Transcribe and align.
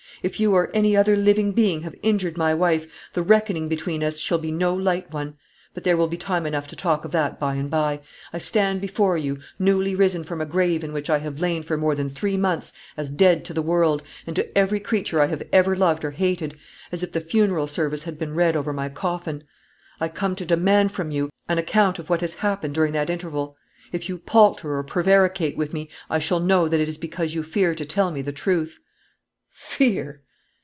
"If 0.23 0.39
you 0.39 0.53
or 0.53 0.69
any 0.71 0.95
other 0.95 1.15
living 1.15 1.51
being 1.51 1.81
have 1.81 1.95
injured 2.03 2.37
my 2.37 2.53
wife, 2.53 2.85
the 3.13 3.23
reckoning 3.23 3.67
between 3.67 4.03
us 4.03 4.19
shall 4.19 4.37
be 4.37 4.51
no 4.51 4.71
light 4.75 5.11
one. 5.11 5.35
But 5.73 5.83
there 5.83 5.97
will 5.97 6.05
be 6.05 6.15
time 6.15 6.45
enough 6.45 6.67
to 6.67 6.75
talk 6.75 7.03
of 7.05 7.11
that 7.13 7.39
by 7.39 7.55
and 7.55 7.71
by. 7.71 8.01
I 8.31 8.37
stand 8.37 8.81
before 8.81 9.17
you, 9.17 9.39
newly 9.57 9.95
risen 9.95 10.23
from 10.23 10.39
a 10.39 10.45
grave 10.45 10.83
in 10.83 10.93
which 10.93 11.09
I 11.09 11.17
have 11.17 11.39
lain 11.39 11.63
for 11.63 11.75
more 11.75 11.95
than 11.95 12.07
three 12.07 12.37
months, 12.37 12.71
as 12.95 13.09
dead 13.09 13.43
to 13.45 13.53
the 13.55 13.63
world, 13.63 14.03
and 14.27 14.35
to 14.35 14.55
every 14.55 14.79
creature 14.79 15.19
I 15.19 15.25
have 15.25 15.41
ever 15.51 15.75
loved 15.75 16.05
or 16.05 16.11
hated, 16.11 16.55
as 16.91 17.01
if 17.01 17.13
the 17.13 17.19
Funeral 17.21 17.65
Service 17.65 18.03
had 18.03 18.19
been 18.19 18.35
read 18.35 18.55
over 18.55 18.71
my 18.73 18.89
coffin. 18.89 19.43
I 19.99 20.07
come 20.07 20.35
to 20.35 20.45
demand 20.45 20.91
from 20.91 21.09
you 21.09 21.31
an 21.49 21.57
account 21.57 21.97
of 21.97 22.11
what 22.11 22.21
has 22.21 22.35
happened 22.35 22.75
during 22.75 22.93
that 22.93 23.09
interval. 23.09 23.57
If 23.91 24.07
you 24.07 24.19
palter 24.19 24.75
or 24.77 24.83
prevaricate 24.83 25.57
with 25.57 25.73
me, 25.73 25.89
I 26.11 26.19
shall 26.19 26.39
know 26.39 26.67
that 26.67 26.79
it 26.79 26.87
is 26.87 26.99
because 26.99 27.33
you 27.33 27.41
fear 27.41 27.73
to 27.73 27.85
tell 27.85 28.11
me 28.11 28.21
the 28.21 28.31
truth." 28.31 28.77
"Fear!" 29.53 30.21